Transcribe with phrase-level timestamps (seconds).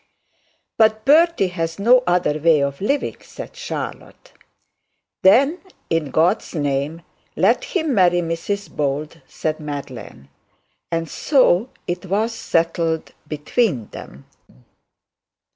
[0.79, 4.33] 'But Bertie has no other way of living,' said Charlotte.
[5.21, 5.59] 'Then,
[5.91, 7.03] in God's name,
[7.35, 10.29] let him marry Mrs Bold,' said Madeline.
[10.91, 14.25] And so it was settled between them.